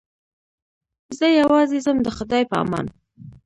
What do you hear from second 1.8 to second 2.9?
ځم د خدای په امان.